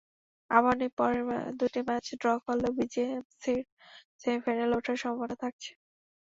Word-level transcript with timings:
আবাহনী 0.49 0.87
পরের 0.97 1.23
দুটি 1.59 1.79
match 1.87 2.05
draw 2.21 2.27
করলেও 2.45 2.71
বিজেএমসির 2.77 3.61
সেমিফাইনালে 4.21 4.75
ওঠার 4.77 4.97
সম্ভাবনা 5.03 5.35
থাকছে। 5.43 5.71